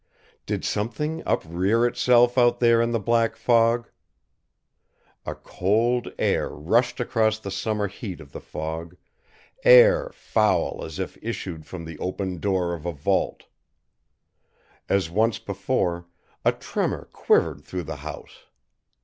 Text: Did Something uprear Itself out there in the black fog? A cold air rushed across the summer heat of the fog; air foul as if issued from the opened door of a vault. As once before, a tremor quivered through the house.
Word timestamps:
Did 0.47 0.65
Something 0.65 1.21
uprear 1.27 1.85
Itself 1.85 2.35
out 2.35 2.59
there 2.59 2.81
in 2.81 2.89
the 2.89 2.99
black 2.99 3.35
fog? 3.35 3.91
A 5.27 5.35
cold 5.35 6.11
air 6.17 6.49
rushed 6.49 6.99
across 6.99 7.37
the 7.37 7.51
summer 7.51 7.87
heat 7.87 8.19
of 8.19 8.31
the 8.31 8.41
fog; 8.41 8.97
air 9.63 10.09
foul 10.11 10.83
as 10.83 10.97
if 10.97 11.19
issued 11.23 11.67
from 11.67 11.85
the 11.85 11.99
opened 11.99 12.41
door 12.41 12.73
of 12.73 12.83
a 12.87 12.91
vault. 12.91 13.43
As 14.89 15.11
once 15.11 15.37
before, 15.37 16.07
a 16.43 16.51
tremor 16.51 17.05
quivered 17.13 17.63
through 17.63 17.83
the 17.83 17.97
house. 17.97 18.45